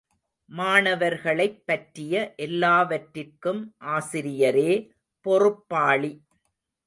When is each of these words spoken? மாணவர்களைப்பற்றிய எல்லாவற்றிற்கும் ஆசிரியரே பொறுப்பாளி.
மாணவர்களைப்பற்றிய 0.49 2.13
எல்லாவற்றிற்கும் 2.37 3.61
ஆசிரியரே 3.91 4.71
பொறுப்பாளி. 5.25 6.11